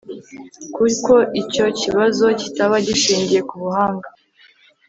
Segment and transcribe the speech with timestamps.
[0.75, 4.07] kuko icyo kibazo kitaba gishingiye ku buhanga